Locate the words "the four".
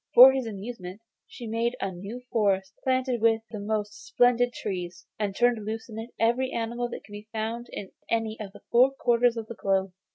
8.51-8.89